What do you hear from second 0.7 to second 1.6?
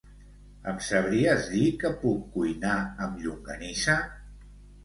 Em sabries